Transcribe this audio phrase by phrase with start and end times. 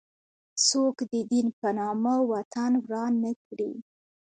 [0.67, 3.73] څوک د دین په نامه وطن وران نه کړي.